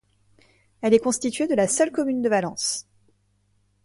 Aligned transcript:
Elle 0.81 0.95
est 0.95 0.99
constituée 0.99 1.45
de 1.45 1.53
la 1.53 1.67
seule 1.67 1.91
commune 1.91 2.23
de 2.23 2.29
Valence. 2.29 2.87